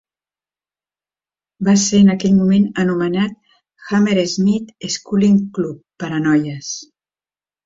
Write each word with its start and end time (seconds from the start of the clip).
Va 1.67 1.75
ser 1.81 1.99
en 2.05 2.09
aquell 2.13 2.33
moment 2.37 2.65
anomenat 2.85 3.35
Hammersmith 3.91 4.89
Sculling 4.95 5.39
Club 5.59 5.79
per 6.05 6.11
a 6.19 6.25
noies. 6.25 6.73